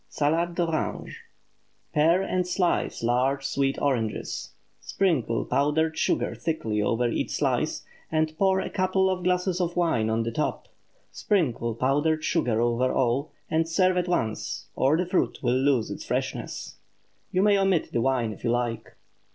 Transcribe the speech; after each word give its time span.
SALADE 0.09 0.55
D'ORANGE. 0.55 1.15
Pare 1.93 2.23
and 2.23 2.47
slice 2.47 3.03
large 3.03 3.45
sweet 3.45 3.79
oranges; 3.79 4.49
sprinkle 4.79 5.45
powdered 5.45 5.95
sugar 5.95 6.33
thickly 6.33 6.81
over 6.81 7.07
each 7.07 7.29
slice, 7.29 7.85
and 8.11 8.35
pour 8.39 8.59
a 8.59 8.69
couple 8.71 9.11
of 9.11 9.23
glasses 9.23 9.61
of 9.61 9.75
wine 9.75 10.09
on 10.09 10.23
the 10.23 10.31
top. 10.31 10.67
Sprinkle 11.11 11.75
powdered 11.75 12.23
sugar 12.23 12.59
over 12.59 12.91
all, 12.91 13.31
and 13.47 13.69
serve 13.69 13.95
at 13.95 14.07
once, 14.07 14.69
or 14.75 14.97
the 14.97 15.05
fruit 15.05 15.37
will 15.43 15.53
lose 15.53 15.91
its 15.91 16.03
freshness. 16.03 16.77
You 17.31 17.43
may 17.43 17.55
omit 17.55 17.91
the 17.91 18.01
wine 18.01 18.33
if 18.33 18.43
you 18.43 18.49
like. 18.49 18.95